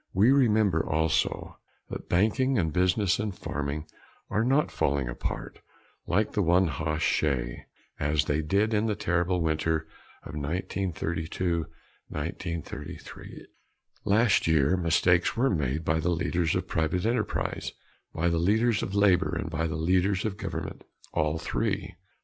We 0.15 0.31
remember 0.31 0.83
also 0.83 1.59
that 1.91 2.09
banking 2.09 2.57
and 2.57 2.73
business 2.73 3.19
and 3.19 3.37
farming 3.37 3.85
are 4.31 4.43
not 4.43 4.71
falling 4.71 5.07
apart 5.07 5.61
like 6.07 6.31
the 6.31 6.41
one 6.41 6.69
hoss 6.69 7.03
shay, 7.03 7.67
as 7.99 8.25
they 8.25 8.41
did 8.41 8.73
in 8.73 8.87
the 8.87 8.95
terrible 8.95 9.43
winter 9.43 9.81
of 10.23 10.33
1932 10.33 11.67
1933. 12.07 13.45
Last 14.03 14.47
year 14.47 14.75
mistakes 14.75 15.37
were 15.37 15.51
made 15.51 15.85
by 15.85 15.99
the 15.99 16.09
leaders 16.09 16.55
of 16.55 16.67
private 16.67 17.05
enterprise, 17.05 17.71
by 18.11 18.27
the 18.27 18.39
leaders 18.39 18.81
of 18.81 18.95
labor 18.95 19.35
and 19.35 19.51
by 19.51 19.67
the 19.67 19.75
leaders 19.75 20.25
of 20.25 20.35
government 20.35 20.83
all 21.13 21.37
three. 21.37 21.93